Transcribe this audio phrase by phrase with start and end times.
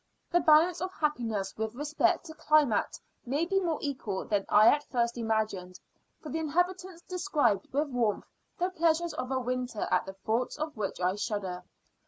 [0.31, 4.83] The balance of happiness with respect to climate may be more equal than I at
[4.85, 5.79] first imagined;
[6.19, 8.25] for the inhabitants describe with warmth
[8.57, 11.65] the pleasures of a winter at the thoughts of which I shudder.